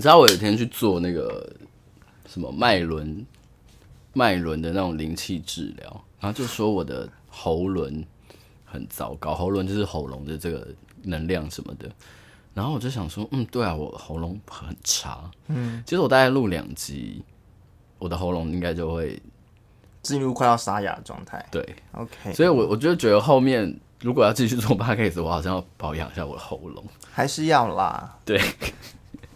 [0.00, 1.46] 你知道我有一天去做那个
[2.26, 3.26] 什么脉轮
[4.14, 8.02] 脉轮的那种灵气治疗，然后就说我的喉轮
[8.64, 10.66] 很糟糕，喉轮就是喉咙的这个
[11.02, 11.86] 能量什么的。
[12.54, 15.30] 然后我就想说，嗯，对啊，我喉咙很差。
[15.48, 17.22] 嗯，其实我大概录两集，
[17.98, 19.20] 我的喉咙应该就会
[20.00, 21.46] 进入快要沙哑的状态。
[21.50, 22.32] 对，OK。
[22.32, 26.82] 所以我我就觉得后面如果要继续做 podcast，我好像要保养一下我的喉咙。
[27.12, 28.18] 还是要啦。
[28.24, 28.40] 对。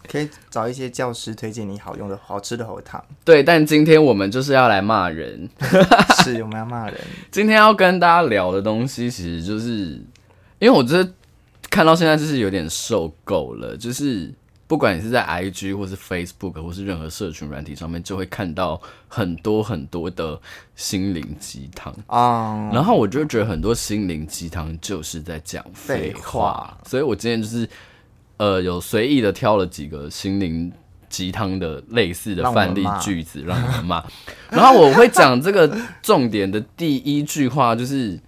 [0.09, 3.03] 可以找一些教师推荐你好用的好吃的喉糖。
[3.23, 5.49] 对，但今天我们就是要来骂人，
[6.23, 6.99] 是我们要骂人。
[7.31, 10.01] 今天要跟大家聊的东西，其实就是
[10.59, 11.11] 因为我觉得
[11.69, 14.33] 看到现在就是有点受够了，就是
[14.67, 20.39] 不管你是在 IG 或是 Facebook 或是任何社群软体上面，就会看到很多很多的
[20.75, 22.69] 心灵鸡汤啊。
[22.73, 27.67] 然后我就觉得很多心灵鸡汤就是在讲废话，所以我今天就是。
[28.37, 30.71] 呃，有随意的挑了几个心灵
[31.07, 34.03] 鸡汤的类似的范例句子让你们骂，
[34.49, 38.19] 然后我会讲这个重点的第一句话就是，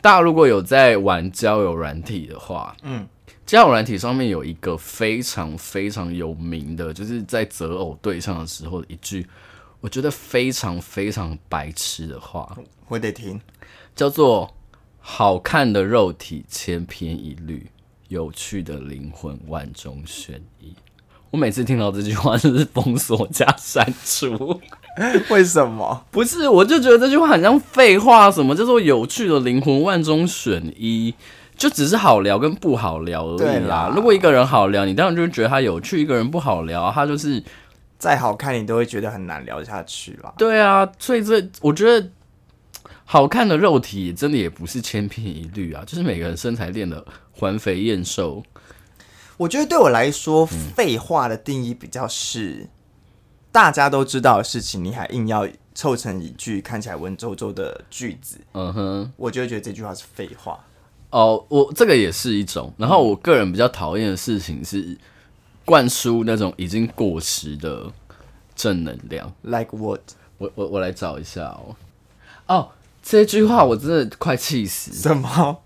[0.00, 3.06] 大家如果有在玩交友软体的话，嗯，
[3.44, 9.26] 交友软体上面有一个非常非常有名的，就是在择偶对象的时候一句，
[9.80, 13.38] 我觉得非常非常白痴的话，我得听，
[13.94, 14.54] 叫做
[14.98, 17.66] “好看的肉体千篇一律”。
[18.08, 20.74] 有趣的灵魂万中选一，
[21.30, 24.60] 我每次听到这句话就是封锁加删除。
[25.30, 26.04] 为什么？
[26.10, 28.30] 不是，我就觉得这句话很像废话。
[28.30, 31.14] 什么叫做有趣的灵魂万中选一？
[31.56, 33.92] 就只是好聊跟不好聊而已啦。
[33.94, 37.42] 如果一个人好聊，你当然就觉得他有趣；一个人不好聊，他就是
[37.98, 40.32] 再好看，你都会觉得很难聊下去啦。
[40.38, 42.08] 对啊，所以这我觉得
[43.10, 47.02] 好看的肉体真的也不是千篇一律啊， 就是每个人身材练的。
[47.32, 48.42] 环肥燕瘦，
[49.36, 52.68] 我觉得对我来说，废话的定义比较是、嗯、
[53.52, 58.40] 大家都知道的事情，你还硬要凑成一句看起来文绉绉的句子。
[58.54, 60.58] 嗯哼，我就会觉得这句话是废话。
[61.10, 62.74] 哦，我这个也是一种。
[62.76, 64.98] 然后我个人比较讨厌的事情是
[65.64, 67.90] 灌输那种已经过时的
[68.56, 69.32] 正能量。
[69.42, 70.00] Like what？
[70.38, 71.76] 我我我来找一下哦。
[72.48, 72.68] 哦，
[73.10, 74.92] 这句话我真的快气死。
[74.92, 75.62] 什么？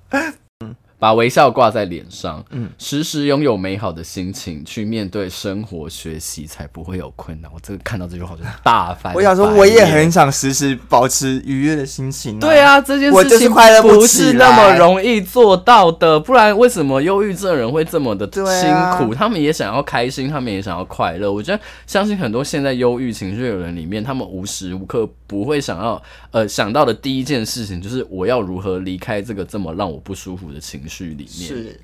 [1.03, 7.51] 把微笑挂在脸上，嗯，时时拥有美好的心情去面对生活、学习，才不会有困难。
[7.53, 9.13] 我这个看到这句话就大翻。
[9.19, 12.39] 我想说，我也很想时时保持愉悦的心情啊。
[12.39, 13.51] 对啊，这件事情
[13.83, 19.13] 不是那么容易做到的，不然为什么忧郁症人会这么的辛苦？
[19.13, 21.33] 啊，他们也想要开心，他们也想要快乐。
[21.33, 30.92] 我觉得，相信很多现在忧郁情绪的人里面，他们无时无刻不会想要，呃，想到的第一件事情就是我要如何离开这个这么让我不舒服的情绪。
[31.01, 31.81] 里面是，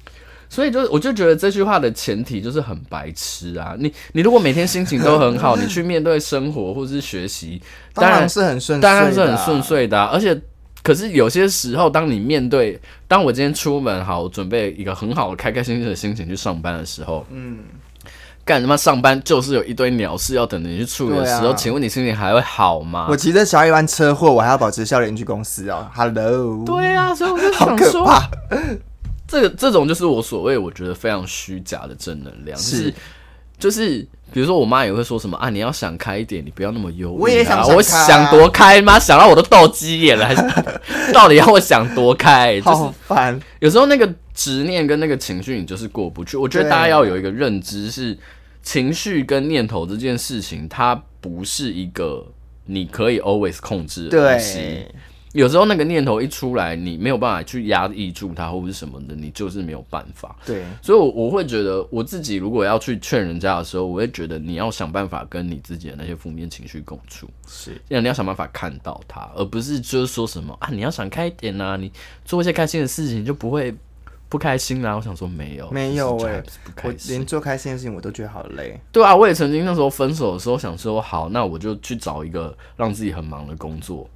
[0.48, 3.74] 所以就我就觉得这句话的前提就是很白痴啊！
[3.78, 7.60] 你你如果每天心情都很好，你去面对生活或是学习，
[7.92, 10.02] 当然是很顺，当然是很顺遂的。
[10.06, 10.40] 而且，
[10.82, 17.58] 可是有些时候，当你面对，当我今天出门好，我准备一个很好的、开开心心的心情去上班的时候，嗯，
[18.42, 23.06] 干什么上班就是有一堆鸟事要等着你去处理的时候，请问你心情还会好吗？
[23.10, 25.86] 我骑着小一班车祸，我还要保持笑脸去公司哦。
[25.94, 28.10] Hello，对啊，所以我就想说。
[29.28, 32.92] 这个这种就是我所谓我觉得非常虚假的正能量，是
[33.58, 37.18] 就是，就是、比如说我妈也会说什么啊，你要想开一点，你不要那么忧郁、啊。
[37.20, 38.98] 我也想、啊，我想多开吗？
[38.98, 40.42] 想到我都斗鸡眼了，还是
[41.12, 42.60] 到底要我想多开？
[42.62, 43.38] 好烦。
[43.60, 46.36] 有时候那个执念跟那个情绪，你就是过不去。
[46.36, 48.16] 我觉得大家要有一个认知是，
[48.62, 52.24] 情绪跟念头这件事情，它不是一个
[52.66, 54.86] 你可以 always 控制的东西。
[55.32, 60.36] 有时候那个念头一出来，你没有办法去压抑住它，或者是什么的，你就是没有办法。
[60.46, 71.92] 对，所以我，我我会觉得，我自己如果要去劝人家的时候，我会觉得你要想办法跟你自己的那些负面情绪共处，是，因为你要想办法看到它，而不是就是说什么啊，你要想开一点呐、啊，你
[72.24, 73.74] 做一些开心的事情就不会
[74.30, 74.94] 不开心啦。
[74.94, 76.44] 我想说没有，没有哎、欸，
[76.84, 78.80] 我连做开心的事情我都觉得好累。
[78.90, 84.08] 对啊，我也曾经那时候分手的时候想说，好，那我就去找一个让自己很忙的工作。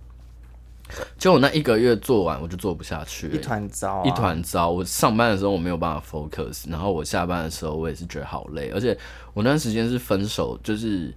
[1.18, 4.70] 就我那一个月做完，我就做不下去，一团糟、啊，一团糟。
[4.70, 8.96] 我上班的时候我没有办法 focus，然后我下班的时候我也是觉得好累，而且
[9.32, 11.14] 我那段时间是分手，就是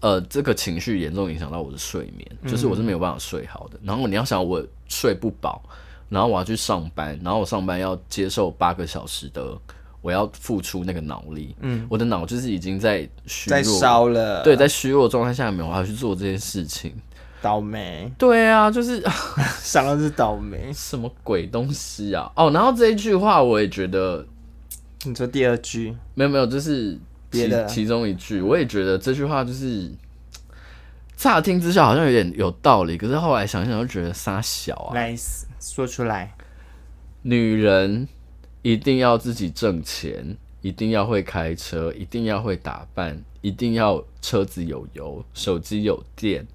[0.00, 3.78] 呃这个情绪严重影响到我的睡眠，就是我是没有办法睡好的。
[3.82, 5.62] 然后你要想我睡不饱，
[6.08, 9.56] 然后我要去上班，然后我上班要接受八个小时的，
[10.00, 16.92] 我要付出那个脑力，嗯，我的脑就是已经在虚弱，在烧了，对，在虚弱状态下面，我还要去做这件事情。
[17.42, 19.02] 倒霉，对啊，就是
[19.60, 22.30] 想到是倒霉，什么鬼东西啊？
[22.36, 24.24] 哦，然后这一句话我也觉得，
[25.04, 25.94] 你说第二句？
[26.14, 26.96] 没有没有，就是
[27.28, 27.66] 别的？
[27.66, 29.90] 其中一句，我也觉得这句话就是
[31.16, 34.94] 乍听之下好像有点有道理，可是后来想想又觉得傻小啊。
[34.94, 35.14] 来
[35.60, 36.34] 说出来，
[37.22, 38.08] 女人
[38.62, 46.46] 一定要自己挣钱，一定要会开车，一定要会打扮，一定要车子有油，手机有电，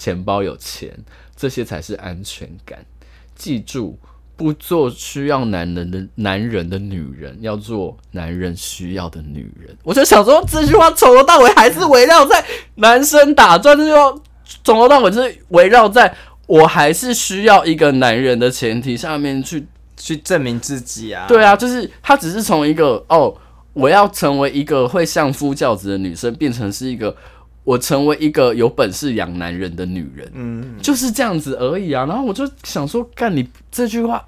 [0.00, 0.90] 钱包有钱，
[1.36, 2.84] 这些才是安全感。
[3.36, 3.96] 记住。
[4.36, 9.76] 不做需要男人的男人的女人，要做男人需要的女人。
[9.82, 12.42] 我就想说，这句话从头到尾还是围绕在
[12.76, 14.14] 男生打转，这句话
[14.64, 16.16] 从头到尾就是围绕在
[16.46, 19.66] 我还是需要一个男人的前提下面去
[19.98, 21.26] 去证明自己啊。
[21.28, 23.36] 对啊，就是他只是从一个哦，
[23.74, 27.14] 我要成为一个会相夫教子的女生，变成是一个。
[27.62, 32.06] 我成为一个有本事养男人的女人，嗯，就是这样子而已啊。
[32.06, 34.24] 然后我就想说，干你这句话，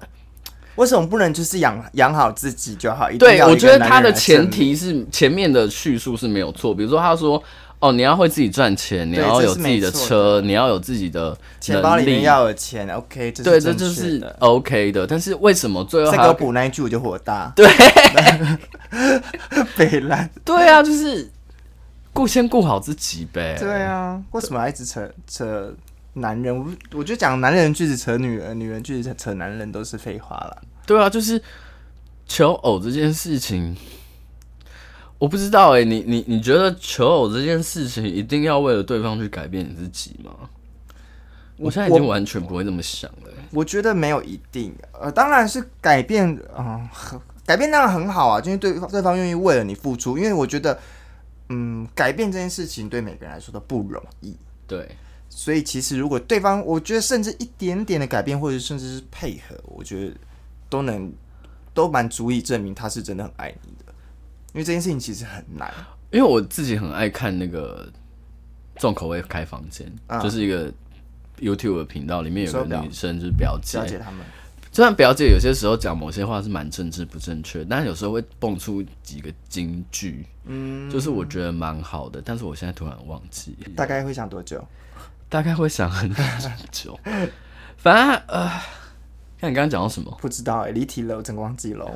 [0.75, 3.09] 为什么不能就是养养好自己就好？
[3.17, 6.73] 对，我觉得他的前提是前面的叙述是没有错。
[6.75, 7.41] 比如说，他说
[7.79, 12.87] ：“哦，你要会自己赚钱，你要有自己的车，你要有自己的钱包里面要有钱。
[12.89, 15.07] ”OK，对，这就是 OK 的。
[15.07, 17.51] 但是为什么最后再给我补那一句我就火大？
[17.55, 17.67] 对，
[19.75, 20.29] 北兰。
[20.45, 21.29] 对啊，就是。
[22.13, 23.57] 顾先顾好自己呗。
[23.59, 25.73] 对啊，为什么要一直扯扯
[26.13, 26.55] 男人？
[26.55, 30.61] 我我觉得讲男人句子扯女人，女人句子扯扯男人都是废话了。
[30.85, 31.41] 对啊，就是
[32.27, 33.75] 求偶这件事情，
[35.17, 40.31] 我不知道哎、欸，你你你觉得求偶这件事情一定要为了对方去改变你自己吗？
[41.57, 43.43] 我现在已经完全不会这么想了、欸。
[43.51, 44.71] 我觉得没有一定，
[45.01, 50.77] 呃，当然是改变啊、呃，改变当然很好啊，因为对对方愿意为了你付出，因为我觉得。
[51.49, 54.35] 嗯，改变这件事情对每个人来说都不容易。
[54.65, 54.95] 对，
[55.29, 60.15] 所以其实如果对方，我觉得甚至一点点的改变，或者甚至是配合，我觉得
[60.69, 61.11] 都能
[61.73, 63.93] 都蛮足以证明他是真的很爱你的。
[64.53, 65.71] 因为这件事情其实很难。
[66.11, 67.91] 因为我自己很爱看那个
[68.77, 70.71] 重口味开房间，嗯、就是一个
[71.39, 74.25] YouTube 的频道，里面有个女生就是表姐，表姐他们。
[74.73, 82.19] 虽然表姐有些时候讲某些话是蛮政治不正确，但是有时候会蹦出几个金句，嗯，就是我觉得蛮好的。
[82.25, 84.67] 但是我现在突然忘记，大概会想多久？
[85.29, 86.11] 大概会想很
[86.71, 86.99] 久。
[87.77, 88.49] 反正呃，
[89.39, 90.17] 看你刚刚讲到什么？
[90.19, 91.87] 不知道哎、欸，离题了，我真忘记了。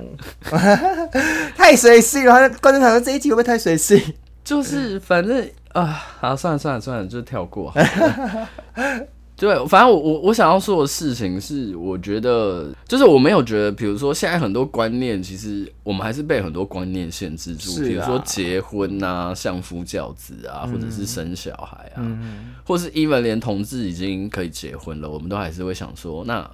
[1.57, 3.99] 太随性了，观众想说这一集会不会太随性？
[4.43, 5.85] 就是反正啊，
[6.19, 7.73] 好算了算了算了，就跳过。
[9.37, 26.49] 对，反正我我我想要说的事情是，我觉得就是我没有觉得，比如说现在很多观念，其实我们还是被很多观念限制住，比如说结婚啊、相夫教子啊，或者是生小孩啊，嗯、或是 even 连同志已经可以结婚了，我们都还是会想说，那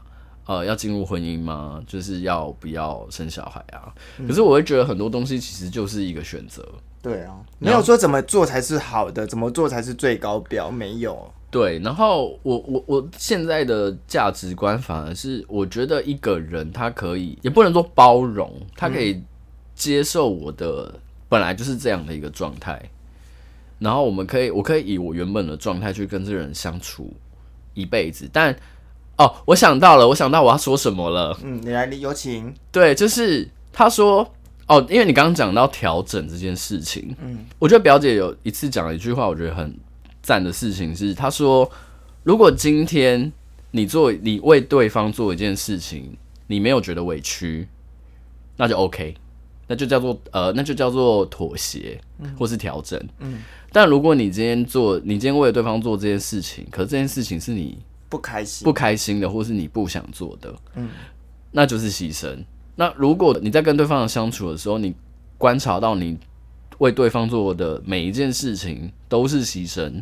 [0.45, 1.81] 呃要进入婚姻吗？
[1.88, 3.95] 就是要不要生小孩啊？
[4.27, 6.62] 可是我会觉得很多东西其实就是一个选择。
[7.01, 11.31] 对啊，没有说怎么做才是好的，怎么做才是最高标，没有。
[11.53, 19.21] 对，然后我我我现在的价值观反而是，我觉得一个人他可以，也不能说包容，他可以
[19.75, 20.95] 接受我的
[21.29, 22.81] 本来就是这样的一个状态，
[23.77, 27.13] 然后我们可以，我可以以我原本的状态去跟这个人相处
[27.75, 28.27] 一辈子。
[28.33, 28.57] 但
[29.19, 31.38] 哦，我想到了，我想到我要说什么了。
[31.43, 32.51] 嗯，你来，你有请。
[32.72, 34.27] 对，就是他说
[34.65, 39.72] 哦，因为你刚刚讲到调整这件事情，嗯，我觉得表姐有一次讲了一句话，我觉得很。
[40.24, 41.70] 赞的事情是，他说，
[42.24, 43.32] 如果今天
[43.72, 47.68] 你做你为对方做一件事情，你没有觉得委屈，
[48.56, 49.13] 那就 OK，
[49.68, 52.00] 那就叫做呃，那就叫做妥协
[52.38, 53.00] 或是调整。
[53.20, 57.77] 嗯，但如果你今天做，你今天为了对方做这件事情，可是这件事情是你
[58.08, 60.89] 不开心、不开心的，或是你不想做的，嗯，
[61.51, 62.38] 那就是牺牲。
[62.75, 64.96] 那如果你在跟对方的相处的时候，你
[65.38, 66.18] 观察到你
[66.77, 70.01] 为对方做的每一件事情都是牺牲。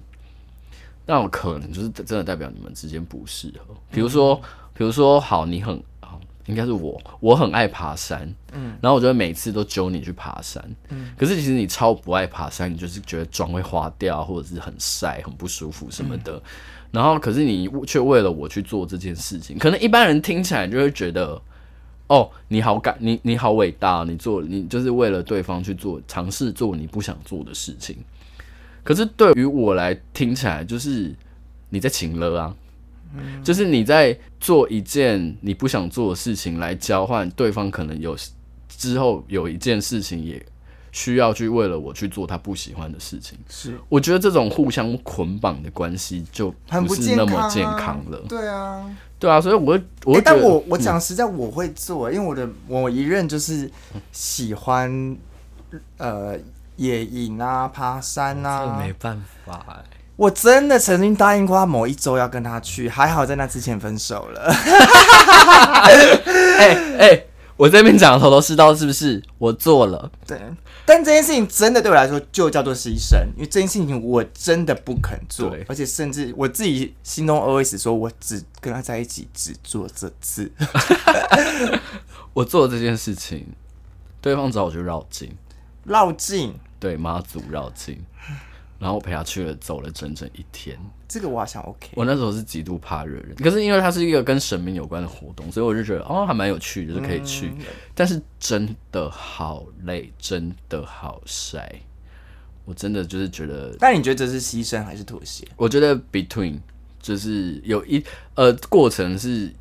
[1.11, 3.75] 那我可能就是真的代表你们之间不适合。
[3.91, 4.33] 比如说，
[4.73, 16.37] 比如说，好，你很好，应该是我，我很爱爬山，嗯，然后我就会每次都揪你去爬山，嗯，可是其实你超不爱爬山，你就是觉得妆会花掉，或者是很晒、很不舒服什么的。
[16.37, 16.41] 嗯、
[16.91, 21.41] 然后，可是你却为了我去做这件事情，可能一般人听起来就会觉得，
[22.07, 27.97] 哦，你好感，你你好伟大，你做你就是为了对方去做，尝试做你不想做的事情。
[28.83, 31.13] 可是对于我来听起来，就是
[31.69, 32.55] 你在请了啊，
[33.15, 38.17] 嗯、就是你在做一件你不想做的事情来交换对方，可能有
[38.67, 40.43] 之后有一件事情也
[40.91, 43.37] 需要去为了我去做他不喜欢的事情。
[43.47, 48.17] 是，我觉得这种互相捆绑的关系就不是那么健康了。
[48.17, 53.69] 啊对啊，对啊，所以我我、欸、但我我讲实在我会做，因为我的我一任就是
[54.11, 55.15] 喜欢
[55.97, 56.37] 呃。
[56.81, 59.83] 野营啊，爬山啊，这没办法哎。
[60.15, 64.51] 我真的曾经答应过他某一周要跟他去，还好在那之前分手了。
[66.59, 67.23] 哎哎，
[67.57, 69.23] 我这边讲的头头是道，是不是？
[69.37, 70.39] 我做了，对。
[70.85, 80.51] 但这件事情真的对我来说就叫做牺牲，因为这件事情我真的不肯做，而且甚至我自己心中 always 说，我只跟他在一起只做这次。
[82.33, 83.47] 我做这件事情，
[84.19, 85.31] 对方找我就绕境，
[85.83, 87.97] 绕境，对妈祖绕境。
[88.77, 90.75] 然后我陪他去了，走了整整一天。
[91.07, 91.89] 这个我好像 OK。
[91.93, 97.49] 我那时候是极度怕热人，可是因为它是一个跟神明有关的活动，所以我就觉得哦，还蛮有趣的，就是可以去。
[97.49, 101.79] 嗯、但是真的好累，真的好晒，
[102.65, 103.75] 我真的就是觉得。
[103.79, 105.47] 但你觉得这是牺牲还是妥协？
[105.55, 106.57] 我觉得 between
[106.99, 109.53] 就是有一呃过程是。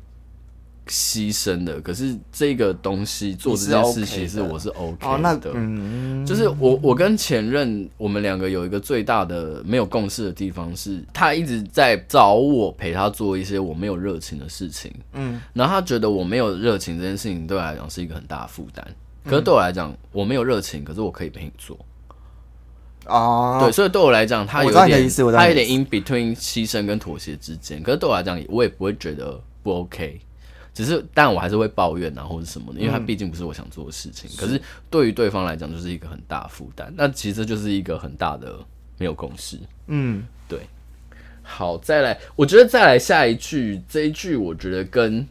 [0.91, 18.85] 牺牲的，可是这个东西做这件事情是我是 OK 的，哦、那嗯、就是我我跟前任我们两个有一个最大的没有共识的地方是，他一直在找我陪他做一些我没有热情的事情，嗯，然后他觉得我没有热情这件事情对我来讲是一个很大的负担，
[19.23, 21.77] 可是对我来讲我没有热情，可是我可以陪你做，
[23.05, 30.19] 哦，对，所以对我来讲他有点他有点 in between 牺牲跟妥协之间，可是对我来讲我也不会觉得不 OK。
[30.73, 34.29] 只是，但我还是会抱怨啊，或者什么的，因为它毕竟不是我想做的事情。
[34.31, 36.93] 嗯、可是对于对方来讲，就是一个很大负担。
[36.95, 38.57] 那其实就是一个很大的
[38.97, 39.57] 没有共识。
[39.87, 40.59] 嗯，对。
[41.43, 45.27] 好，再来，我觉得再来下一句，这一句我觉得跟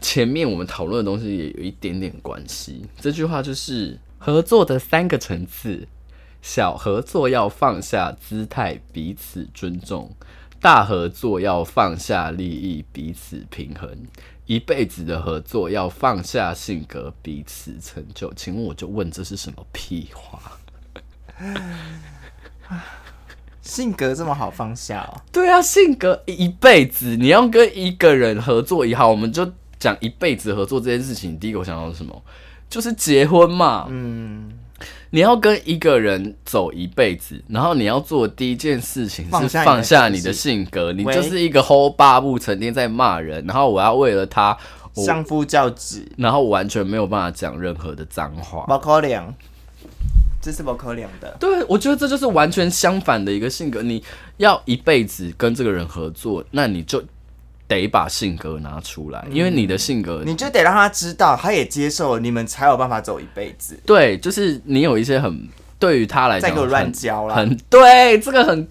[0.00, 2.84] 前面我们讨论的东西也有一点点关系。
[2.98, 5.86] 这句话就是合作的三个层次：
[6.42, 10.10] 小合作要放下姿态，彼此尊重。
[10.60, 13.88] 大合作要放下利益，彼此平衡；
[14.46, 18.32] 一辈子的合作要放下性格，彼此成就。
[18.34, 20.58] 请问，我就问，这是什么屁话？
[23.62, 25.20] 性格这么好放下哦？
[25.30, 31.38] 对啊，性格一辈子，你要跟一个人合作也好，我们就讲一辈子合作这件事情。
[31.38, 32.22] 第一个我想到是什么？
[32.68, 33.86] 就是结婚嘛。
[33.90, 34.17] 嗯。
[35.10, 44.56] 你要跟一个人走一辈子，然后你要做的第一件事情是放下你的性格，你就是一个 hold 巴不成天在骂人，然后我要为了他
[44.94, 49.34] 相夫教子，然后完全没有办法讲任何的脏话，不可能，
[50.42, 51.36] 这是不可能的。
[51.40, 53.82] 对，我觉得这就是完全相反的一个性格。
[53.82, 54.02] 你
[54.36, 57.02] 要一辈子跟这个人合作，那你就。
[57.68, 63.78] 得把性格拿出来，因为你的性格，你就得让他知道，他也接受，你们才有办法走一辈子。
[63.86, 65.46] 对，就是你有一些很
[65.78, 68.66] 对于他来讲，再给我乱教了，很对，这个很。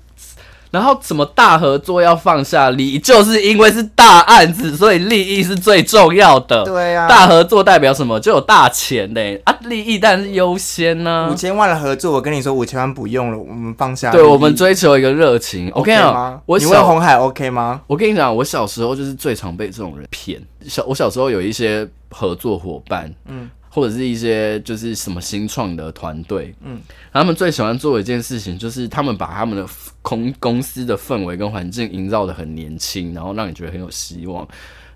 [0.71, 6.63] 然后什么大合作要放下利益，就是因为是大案子，所以利益是最重要的。
[6.63, 8.19] 对啊，大合作代表什么？
[8.19, 9.55] 就有大钱嘞啊！
[9.61, 11.29] 利益当然是优先呢、啊。
[11.31, 14.11] 五千万的合作，我跟你说，五千万不用了，我们放下。
[14.11, 16.41] 对，我们追求一个热情，OK 吗？
[16.45, 17.81] 我你问红海 OK 吗？
[17.87, 20.41] 我跟你讲，我小时候就是最常被这种人骗。
[20.67, 23.49] 小我小时候有一些合作伙伴，嗯。
[23.69, 26.79] 或者是一些就是什么新创的团队，嗯，
[27.11, 29.67] 他们最喜欢做的一件事情就是他们把他们的
[30.01, 34.47] 公公司的氛围跟环境营造的很年轻，然后让你觉得很有希望，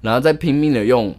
[0.01, 1.15] 然后再拼命的用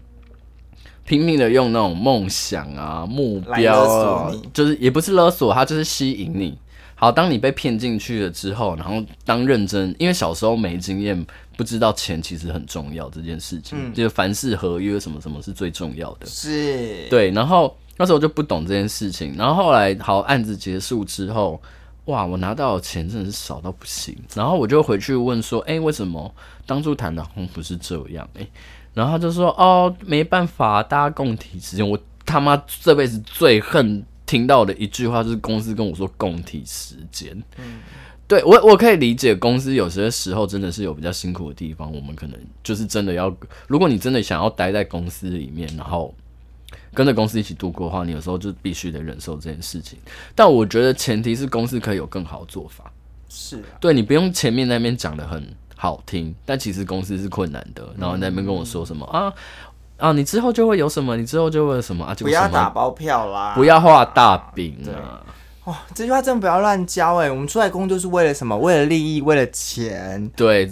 [1.05, 6.57] 拼命的用那种梦想啊目标啊，就是也不是勒索，他就是吸引你。
[6.95, 17.31] 好，当你被骗进去了之后，然后当认真，因为小时候没经验，不知道钱其实很重要这件事情，嗯、就是凡事合约什么什么是最重要的，是对。
[17.31, 21.61] 然后那时候就不懂这件事情，然后后来好案子结束之后，
[22.07, 24.17] 哇，我拿到的钱真的是少到不行。
[24.35, 26.35] 然后我就回去问说，哎、欸，为什么
[26.67, 28.29] 当初谈的好像不是这样？
[28.35, 28.51] 哎、欸，
[28.95, 31.89] 然后他就说，哦，没办法，大家共体时间。
[31.89, 34.05] 我他妈这辈子最恨。
[34.25, 37.81] 听到的一句话就是公司跟我说共体时间，嗯，
[38.33, 43.31] 对我我可以理解公司有些时候真的是有比较辛苦的地方，我们可能就是真的要，
[43.67, 46.15] 如果你真的想要待在公司里面，然后
[46.95, 49.99] 跟着公司一起度过的话，你有时候就必须得忍受这件事情。
[50.35, 52.91] 但我觉得前提是公司可以有更好的做法，
[53.29, 55.47] 是啊，对你不用前面那边讲的很
[55.77, 59.35] 好听，但其实公司是困难的，然后那边跟我说什么、嗯、啊？
[59.99, 61.19] 啊，你之后就会有什么？
[61.19, 62.15] 你之后就会有什么啊？
[62.15, 65.21] 就不要打包票啦，不要画大饼啊！
[65.65, 67.31] 哇、哦，这句话真的不要乱教哎！
[67.31, 68.59] 我们出来工作是为了什么？
[68.59, 70.29] 为了利益，为了钱。
[70.35, 70.69] 对，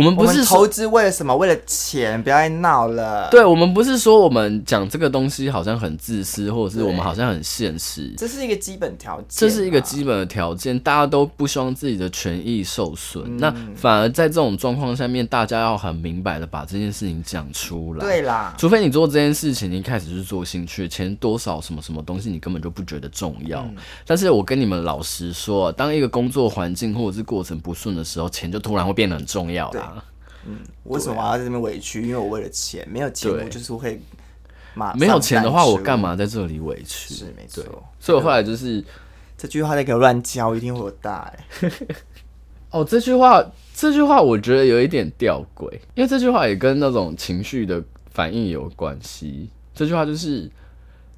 [0.00, 1.36] 我们不是投资为了什么？
[1.36, 3.28] 为了钱，不要再闹了。
[3.30, 8.10] 对，我们不是说我们讲这个东西好像很自私，或者是我们好像很现实。
[8.16, 13.24] 这是一个基本条件，这是一个基本的条件，大家都不希望自己的权益受损。
[13.26, 18.00] 嗯、那反而在这种状况下面，大家要很明白的把这件事情讲出来。
[18.00, 23.60] 对啦，除非你做这件事情，你一开始就是做兴趣，钱多少什么什么东西，你根本就不觉得重要。
[23.60, 23.76] 嗯、
[24.06, 29.89] 但是我跟你们老实说，当一个工作环境或者是过程不顺的时候，钱就突然会变得很重要啦。
[30.46, 32.02] 嗯，为什么我要在这边委屈？
[32.02, 34.00] 因为我为了钱，没有钱我就是会
[34.74, 37.14] 马没有钱的话，我干嘛在这里委屈？
[37.14, 37.62] 是没错，
[37.98, 38.82] 所以我后来就是
[39.36, 41.70] 这句话在给我乱教，一定会有大哎。
[42.70, 43.44] 哦，这句话
[43.74, 49.50] 这句话我觉得有一点吊诡，因为这句话也跟那种情绪的反应有关系。
[49.74, 50.48] 这句话就是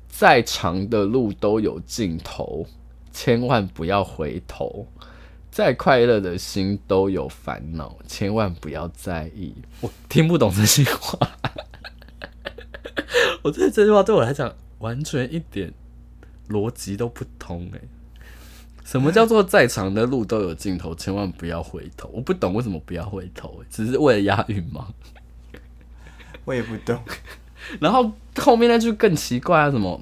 [0.08, 2.66] 再长的路都有尽头，
[3.12, 4.86] 千万不要回头。
[5.52, 9.54] 再快乐的心都有烦恼，千万不要在意。
[9.82, 11.18] 我听不懂这句话，
[13.42, 15.70] 我觉得这句话对我来讲完全一点
[16.48, 17.82] 逻辑都不通诶。
[18.82, 22.08] 什么叫做再长的路都有尽头，千万不要回头？
[22.14, 24.88] 我不懂为什么不要回头，只是为了押韵吗？
[26.46, 26.98] 我也不懂。
[27.78, 30.00] 然后后面那句更奇怪啊，什么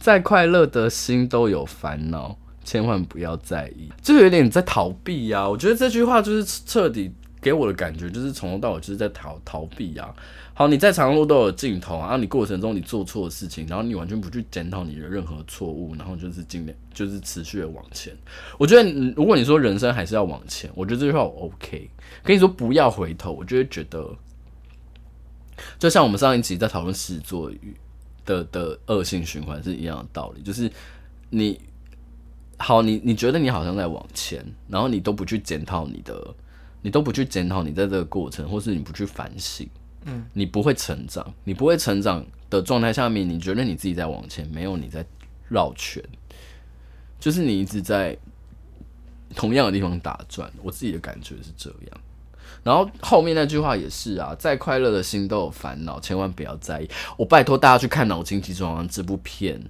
[0.00, 2.36] 再快乐的心都有烦恼。
[2.64, 5.48] 千万不要在意，就有点在逃避呀、啊。
[5.48, 10.14] 我觉得这句话就是彻底给我的感觉，就是从头到尾就是在逃逃避呀、啊。
[10.52, 18.14] 好，你在长路都有尽头啊，你过程中你做错的事情，然后你完全不去检讨你的任何错误，然后就是尽量就是持续的往前。
[18.58, 21.90] 我觉得，如果你说人生还是要往前，我觉得这句话 OK。
[22.22, 24.06] 跟你说不要回头，我就会觉得，
[25.78, 27.50] 就像我们上一集在讨论狮子座
[28.26, 30.70] 的的恶性循环是一样的道理，就是
[31.30, 31.58] 你。
[32.62, 36.34] 好，你你觉得你好像在往前，然后你都不去检讨你的，
[36.82, 39.66] 你都不去检讨你在这个过程，或是你不去反省，
[40.04, 45.02] 嗯，你不会成长，你不会成长的状态下面，你觉得你自己在往前，没有你在
[45.48, 46.04] 绕圈，
[47.18, 48.14] 就是你一直在
[49.34, 50.52] 同样的地方打转。
[50.62, 52.00] 我自己的感觉是这样。
[52.62, 56.88] 然后后面那句话也是啊，再快乐的心都有烦恼，千万不要在意。
[57.16, 59.60] 我拜托大家去看《脑筋急转弯》这部片。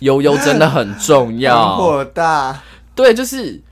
[0.00, 2.60] 悠悠真的很重要，火大。
[2.92, 3.62] 对，就是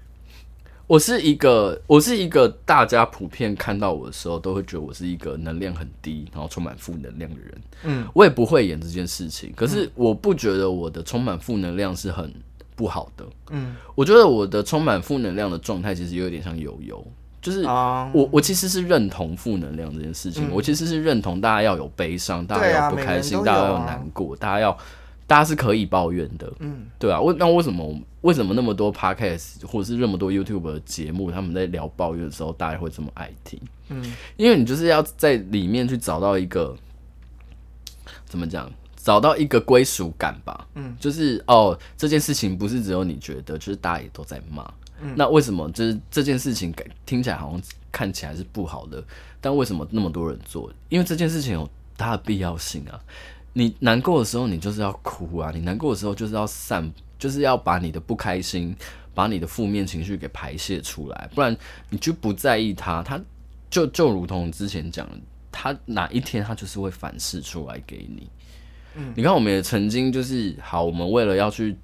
[0.86, 7.60] 我是一个，我是一个大家普遍看到我的时候都会觉得我是一个能量很低，然后充满负能量的人。
[7.82, 12.32] 嗯，我也不会演这件事情，可是我不觉得我的充满负能量是很
[12.76, 13.24] 不好的。
[13.50, 17.04] 嗯，我觉得我的充满负能量的状态其实有点像悠悠，
[17.40, 24.76] 就是我我其实是认同负能量这件事情，我其实是认同大家要有悲伤，大家要不开心，大家要难过，大家要。
[25.26, 33.56] 大家是可以抱怨的，嗯，对啊，为那为什么为什么那么多 podcast 或者是那么多 YouTube 的节目，他们在聊抱怨的时候，大家会这么爱听？
[33.90, 36.76] 嗯，因为你就是要在里面去找到一个
[38.24, 44.68] 怎么讲，找到一个归属感吧，嗯，就是哦，这件事情不是只有你觉得，就是大家也都在骂，
[45.00, 46.74] 嗯，那为什么就是这件事情
[47.06, 49.02] 听起来好像看起来是不好的，
[49.40, 50.72] 但为什么那么多人做？
[50.88, 53.00] 因为这件事情有它的必要性啊。
[53.52, 55.50] 你难过的时候，你就是要哭啊！
[55.52, 58.76] 你难过的时候，就是要散，就是要把你的不开心，
[59.12, 61.56] 把你的负面情绪给排泄出来，不然
[61.88, 63.20] 你就不在意它，它
[63.68, 65.18] 就就如同之前讲的，
[65.50, 68.30] 它哪一天它就是会反噬出来给你。
[68.94, 71.76] 嗯，你看，我们也曾经就是好，我们为了要去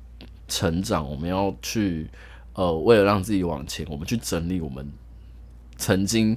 [0.47, 2.09] 成长，我们要去
[2.57, 4.87] 呃，为了让自己往前，我们去整理我们
[5.77, 6.37] 曾经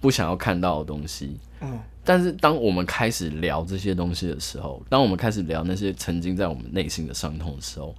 [0.00, 1.38] 不想要看到的东西。
[1.60, 1.78] 嗯。
[2.04, 7.94] 但是当我们开始聊这些东西的时候，当我们开始聊那些曾经在我们内心的伤痛的时候，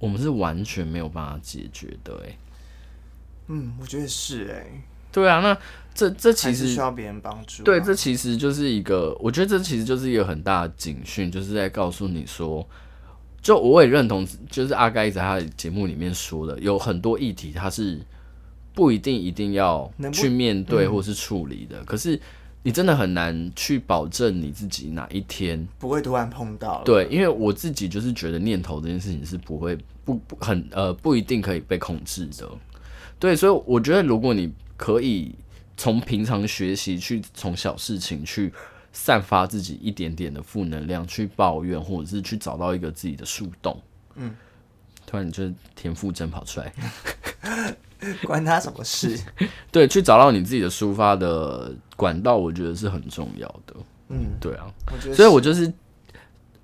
[0.00, 2.20] 我们是完全没有办法解决的。
[2.26, 2.36] 哎，
[3.46, 5.56] 嗯，我觉得是哎，对啊，那
[5.94, 7.62] 这这其实需要别人帮助。
[7.62, 12.68] 对，这其实就是一个，我觉得这其实就是一个很大的警讯，就是在告诉你说，
[13.46, 18.00] 就我也认同，就是阿盖在他的节目里面说的，有很多议题他是
[18.74, 22.20] 不一定一定要去面对或是处理的，可是。
[22.62, 26.82] 你真的很难去保证你自己哪一天不会突然碰到。
[26.82, 32.50] 对，因为我自己就是觉得念头这件事情是不会不不很呃不一定可以被控制的。
[33.20, 35.32] 对，所以我觉得如果你可以
[35.76, 38.52] 从平常学习去从小事情去
[38.98, 43.78] 散发自己一点点的负能量，去抱怨或者是去找到一个自己的树洞。
[44.14, 44.34] 嗯，
[45.04, 46.72] 突然你就田馥甄跑出来。
[48.24, 49.18] 关他什么事？
[49.70, 53.74] 对，去找到你自己的抒发的管道，我觉得是很重要的。
[54.08, 54.72] 嗯，对啊，
[55.14, 55.70] 所以我就是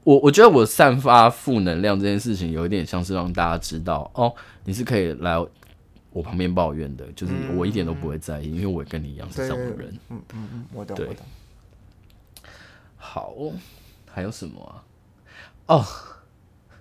[0.02, 5.38] 我，我觉得我散发负能量这件事情，有一点像是让大家知道，哦，你是可以来
[6.12, 9.92] 我旁边抱怨的，就是我一点都不会在意，嗯、因为我也跟你一样是这种人。
[10.08, 11.26] 嗯嗯嗯，我懂，我懂。
[13.04, 13.34] 好，
[14.10, 14.78] 还有什么啊？
[15.66, 15.86] 哦，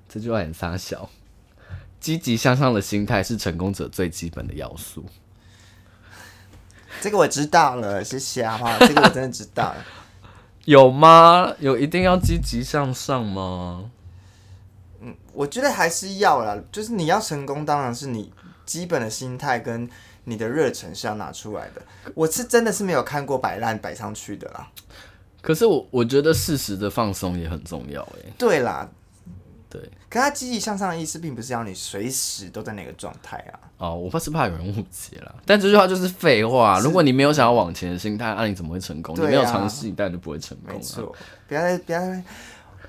[0.07, 1.09] 这句话很傻小。
[1.99, 5.03] 积极向上的心态是成功者最基本的要素。
[7.01, 9.85] 这个我知道了，谢谢啊，哈， 这个我真的知道了。
[10.65, 11.53] 有吗？
[11.59, 13.89] 有一定要积极向上吗？
[15.01, 16.57] 嗯，我觉得还是要啦。
[16.71, 18.31] 就是你要成功，当然是你
[18.65, 19.89] 基本的心态跟
[20.25, 21.81] 你的热忱是要拿出来的。
[22.13, 24.71] 我是真的是没有看过摆烂摆上去的啦。
[25.41, 28.31] 可是我我觉得适时的放松也很重要，哎。
[28.37, 28.89] 对啦。
[29.69, 33.55] 对，可他积极向上的意思，并不是要你随时都在那个状态啊。
[33.77, 35.33] 哦，我怕是怕有人误解了。
[35.45, 36.81] 但这句话就是废话。
[36.81, 39.15] 如果你没有想要往前的心态，那、啊、你怎么会成功？
[39.15, 40.75] 啊、你没有尝试，你当然就不会成功。
[40.75, 41.15] 没错，
[41.47, 42.21] 不要再不要再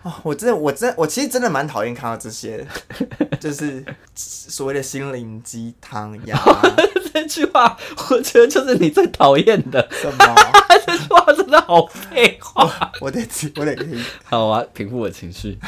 [0.03, 0.13] 哦！
[0.25, 2.67] 我真的，我真，我其实真的蛮讨厌看到这些，
[3.39, 3.85] 就是
[4.17, 6.37] 所谓的心灵鸡汤呀。
[7.15, 7.79] 这句话，
[8.11, 9.89] 我觉得就是你最讨厌的。
[9.93, 10.35] 什么？
[10.85, 11.22] 这句话真
[11.53, 12.91] 的好废话。
[13.01, 14.05] 我得听，我得听。
[14.25, 15.59] 好啊，平复我情绪。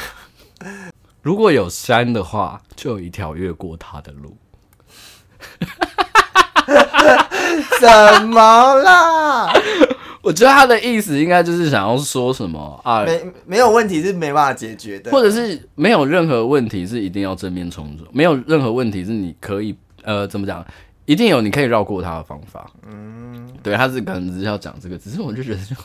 [1.23, 4.37] 如果有山的话，就有一条越过它的路。
[7.79, 9.53] 怎么啦？
[10.23, 13.05] 我觉得他的意思应该就是想要说什么啊？
[13.05, 20.65] 没没有问题是没办法解决的，或者是没有任何问题是一定要正面冲突，没有任何问题是你可以呃怎么讲？
[21.07, 22.71] 一定有你可以绕过他的方法。
[22.89, 25.75] 嗯，对，他是可能只是要讲这个，只是我就觉得就。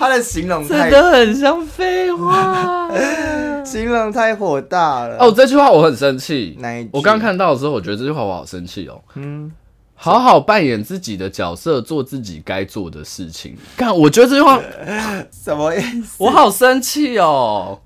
[0.00, 2.90] 他的形容真的很像废话，
[3.64, 5.16] 形容太火大了。
[5.18, 6.56] 哦，这句话我很生气。
[6.60, 6.90] 哪一句？
[6.92, 9.00] 我刚看到的时候，我觉得这句话我好生气哦。
[9.14, 9.50] 嗯，
[9.94, 13.56] 好好扮演自己的角色，做自己该做的事情。
[13.76, 14.60] 看，我觉得这句话
[15.30, 16.16] 什么意思？
[16.18, 17.80] 我好生气哦。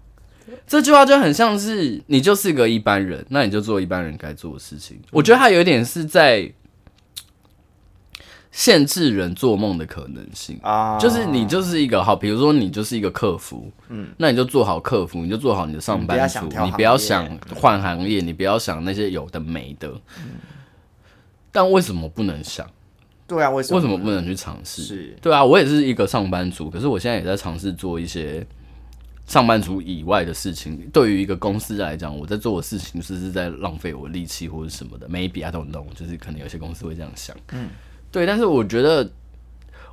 [0.70, 5.00] 这句话就很像是你就是个一般人，那你就做一般人该做的事情。
[5.10, 6.52] 我觉得他有一点是在。
[8.52, 19.88] 限制人做梦的可能性啊，uh, 就是你就是一个好，比如说你就是一个客服，嗯，那你就做好客服，你就做好你的上班族，你不要想换行业，你不要想那些有的没的。
[20.18, 20.32] 嗯，
[21.52, 22.68] 但为什么不能想？
[23.28, 23.76] 对啊，为什么？
[23.76, 24.82] 为什么不能去尝试？
[24.82, 28.44] 是，对啊，我也是一个上班族，可是我现在也在尝试做一些
[29.30, 30.76] 上班族以外的事情。
[30.92, 37.68] 对于一个公司来讲，我在做的事情是是在浪费我力气或者什么的？Maybe I don't know，就是可能有些公司会这样想，嗯。
[38.10, 39.08] 对，但是我觉得，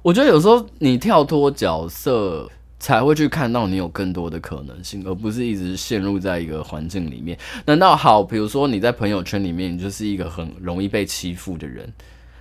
[0.02, 7.38] 我觉得有时候你跳脱角色，才会去看到你有更多的可能性，而不是一直陷入在一个环境里面。
[7.67, 8.23] 难道好？
[8.23, 11.93] 比如说你在朋友圈里面，你就是一个很容易被欺负的人，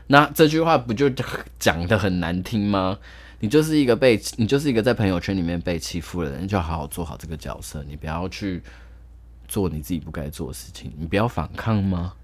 [0.06, 1.10] 那这句话不就
[1.58, 2.98] 讲的很难听吗？
[3.38, 8.62] 你就是一个被，你就是一个在朋友圈里面被欺负的人，你就好好做好这个角色，你不要去
[9.46, 12.14] 做你自己不该做的事情，你不要反抗吗？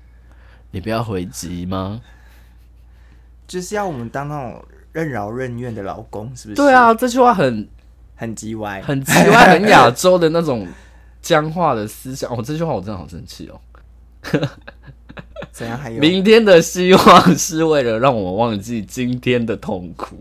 [0.70, 2.01] 你不要回击吗？
[3.46, 6.55] 就是要我们当那种任劳任怨的老公，是不是？
[6.55, 7.68] 对啊，这句话很
[8.16, 10.66] 很叽歪，很叽歪，很亚洲的那种
[11.20, 12.31] 僵化的思想。
[12.35, 13.61] 哦，这句话我真的好生气哦。
[15.53, 15.77] 怎样？
[15.79, 20.16] 还有明天的希望是为了让我们忘记今天的痛苦。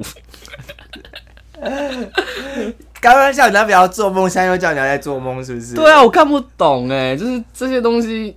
[2.99, 5.75] 刚刚叫你要不要做梦，现在又叫你要在做梦，是不是？
[5.75, 8.35] 对啊，我看不懂哎，就是这些东西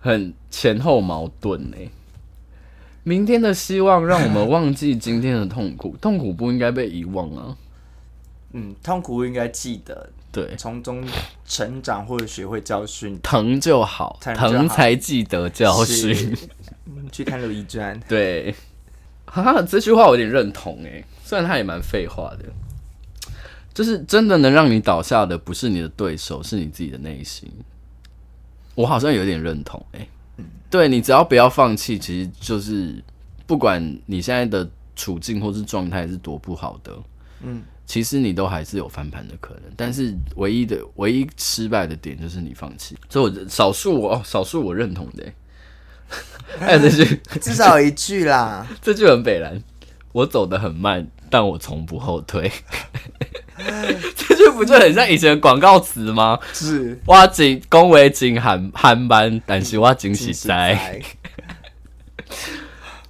[0.00, 1.88] 很前后矛盾哎。
[3.04, 7.56] 明天的希望让我们忘记今天的痛苦，痛苦不应该被遗忘啊。
[8.52, 11.04] 嗯，痛苦应该记得，对，从中
[11.44, 16.34] 成长或者学会教训，疼就好，疼才记得教训。
[17.12, 18.00] 去看《如懿传》。
[18.08, 18.54] 对，
[19.26, 22.46] 哈哈，这句话我有点认同诶，虽然他也蛮废话的，
[23.74, 27.50] 就是真的能让你倒下的不是你的对手，是你自己的内心。
[28.74, 30.08] 我好像有点认同诶。
[30.70, 33.04] 对，你只要不要放弃，其实就是
[33.46, 34.66] 不管你现在的
[34.96, 36.98] 处境或是状态是多不好的，
[37.42, 39.64] 嗯，其实你都还是有翻盘的可能。
[39.76, 42.96] 但是唯一的唯一失败的点就是你放弃。
[43.08, 45.24] 所以我少数我哦，少数我认同的，
[46.58, 49.62] 还 有这句，至少有一句啦， 这句很北蓝，
[50.12, 52.50] 我走得很慢，但我从不后退。
[54.16, 56.38] 这句不就很像以前的广告词吗？
[56.52, 61.00] 是，我紧恭维紧喊喊班，但是我惊喜在。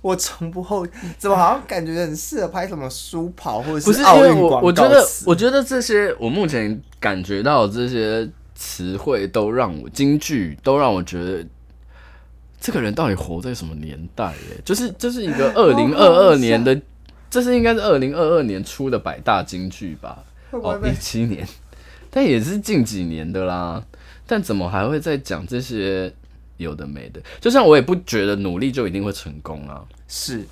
[0.02, 0.86] 我从不后，
[1.16, 4.64] 怎么好像感觉很适合拍什么书跑或者是奥运广告词？
[4.64, 11.46] 我觉得，我觉得这些我目前感觉到这些词汇都让我京剧，都让我觉得
[12.60, 14.24] 这个人到底活在什么年代？
[14.26, 16.78] 哎，就是这、就是一个二零二二年的，
[17.30, 20.24] 这是应该是二零二二年出的百大金句吧。
[20.50, 21.46] 哦，一七年，
[22.10, 23.82] 但也是近几年的啦。
[24.26, 26.12] 但怎么还会在讲这些
[26.56, 27.20] 有的没的。
[27.40, 29.84] 就像我也不觉得努力就一定会成功啊。
[30.08, 30.44] 是，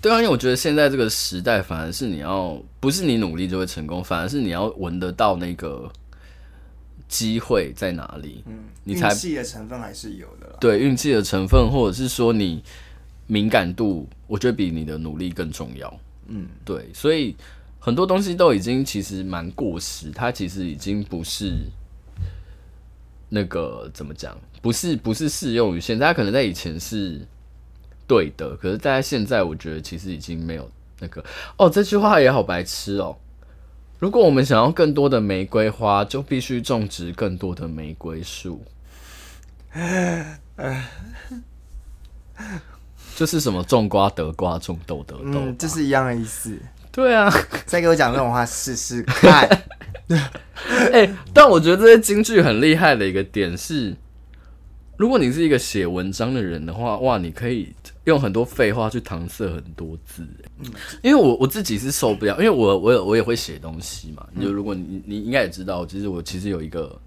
[0.00, 5.90] 对啊，因为我觉得现在这个时代，反而是你要不是你努力就会成功，反而是你要闻得到那个
[7.08, 8.42] 机会在哪里。
[8.46, 10.56] 嗯，你才运气的成分还是有的。
[10.60, 12.62] 对，运气的成分，或者是说你
[13.26, 16.00] 敏感度，我觉得比你的努力更重要。
[16.28, 17.36] 嗯，对，所以。
[17.84, 21.52] 很多东西都已经其实蛮过时，它其实已经不是
[23.34, 27.26] 那个怎么讲，不是不是适用于现在，它可能在以前是
[28.06, 31.24] 对的，可是大家现在，我觉得其实已经没有那个
[31.56, 31.70] 哦。
[31.70, 33.16] 这句话也好白痴哦。
[33.98, 38.62] 如果我们想要更多的玫瑰花，就必须种植更多的玫瑰树。
[43.16, 46.58] 就是什么种瓜得瓜，种豆得豆，嗯，这是一样的意思。
[46.90, 47.32] 对啊，
[47.64, 49.48] 再给我讲这种话试试看。
[50.92, 53.96] 哎、欸，但我觉得这些京剧很厉害的一个点是，
[54.96, 60.26] 如果你是一个写文章的人的话，哇，你可以用很多废话去搪塞很多字。
[60.58, 60.66] 嗯，
[61.02, 64.26] 因为我我自己是受不了，因为我我我也会写东西嘛。
[64.40, 66.98] 就如果你你应该也知道，其实我其实有一个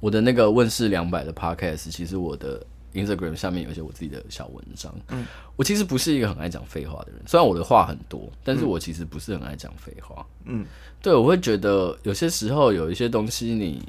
[0.00, 2.64] 我的那个问世两百的 podcast，其实我的。
[2.94, 4.94] Instagram 下面有一些我自己的小文章。
[5.08, 5.26] 嗯，
[5.56, 10.24] 我其实不是一个很爱讲废话的人，虽然我的话很多，但是我其实不是很爱讲废话。
[10.44, 10.64] 嗯，
[11.02, 13.84] 对，我会觉得有些时候有一些东西你，你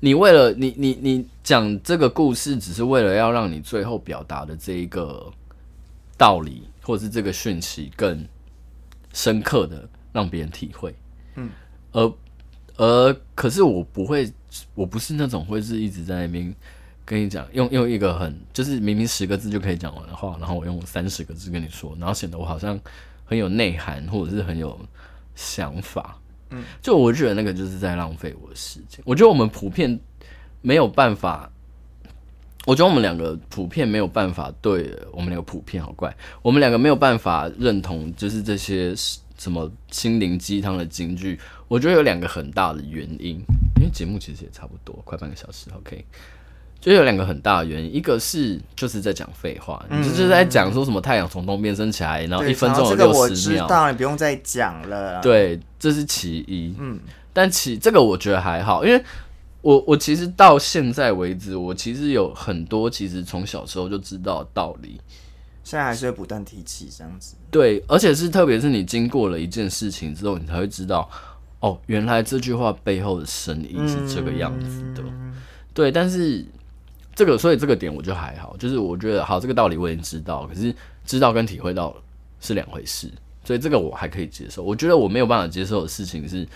[0.00, 5.30] 你为了你你你讲这个故事，只是为了要让你最后表达的这一个
[6.16, 8.26] 道理，或者是这个讯息更
[9.12, 10.94] 深刻的让别人体会。
[11.36, 11.50] 嗯，
[11.92, 12.12] 而
[12.76, 14.32] 而可是我不会，
[14.74, 16.54] 我不是那种会是一直在那边。
[17.04, 22.80] 跟你讲，用用一个很就是明明十个字就可以讲完的话，然后我用三十个字跟你说，然后显得我好像
[23.24, 24.78] 很有内涵或者是很有
[25.34, 26.18] 想法。
[26.50, 29.00] 嗯，就我觉得那个就是在浪费我的时间。
[29.04, 30.00] 我觉得我们普遍
[30.62, 31.50] 没有办法，
[32.64, 38.94] 我觉得我们两个普遍没有办法对我们两个普遍好怪，我们两个没有办法认同就是这些
[39.36, 41.38] 什么心灵鸡汤的金句。
[41.68, 43.42] 我觉得有两个很大的原因，
[43.76, 46.04] 因为节目其实也差不多，快半个小时，OK。
[46.84, 55.18] 就有两个很大的原因，一个是就是在讲废话，嗯、你就是在讲说什么太阳从东边升起来，然后一分钟有六十秒，当然不用再讲了。
[55.22, 56.74] 对，这是其一。
[56.78, 57.00] 嗯，
[57.32, 59.02] 但其这个我觉得还好，因为
[59.62, 65.00] 我我其实到现在为止，我其实有很多其实从小时候就知道的道理，
[65.62, 67.34] 现在还是会不断提起这样子。
[67.50, 71.08] 对，而且是特别是你经过了一件事情之后，你才会知道，
[71.60, 75.02] 哦，原来这句话背后的深意是这个样子的。
[75.02, 75.32] 嗯、
[75.72, 76.44] 对，但是。
[77.14, 80.74] 这个，所以这个点我就还好，就是我觉得好，这个道理我已经知道，可是
[81.04, 81.94] 知道跟体会到
[82.40, 83.10] 是两回事，
[83.44, 84.62] 所以这个我还可以接受。
[84.62, 86.46] 我觉得我没有办法接受的事情是，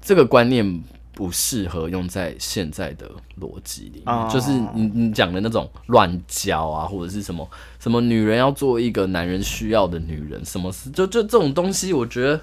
[0.00, 4.32] 这个观念不适合用在现在的逻辑里面，oh.
[4.32, 12.40] 就是你你讲的那种乱教啊，或者是什么什么女人要做一个男人需要的女人，什么事就就这种东西，我觉得。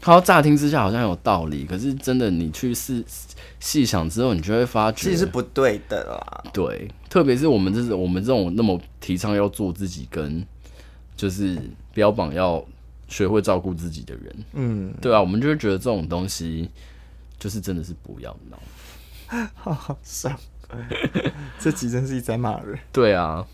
[0.00, 3.04] 好，乍听之下好像有道理，可是真的你去细
[3.60, 6.44] 细想之后，你就会发觉其实是不对的啦。
[6.52, 10.44] 对，特别是我们这种我们这种那么提倡要做自己，跟
[11.16, 11.60] 就是
[11.92, 12.64] 标榜要
[13.08, 16.70] 学会照顾自己的人，嗯，对啊，我们就会觉得这种东西
[17.38, 18.58] 就是真的是不要闹，
[19.54, 20.34] 好好笑，
[21.58, 22.78] 这集真是一直在骂人。
[22.92, 23.46] 对啊。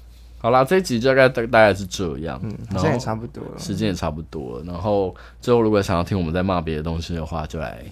[0.44, 4.64] 好啦，这一集大概大大概是这样，嗯，时间也差不多了，时间也差不多了。
[4.66, 7.82] 然后最后，如果想要听我们在骂别的东西的话，就来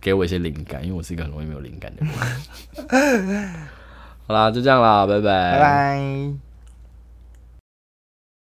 [0.00, 3.50] 给我一些灵感，因为我是一个很容易没有灵感的人。
[4.28, 6.49] 好啦，就这样啦，拜拜，拜拜。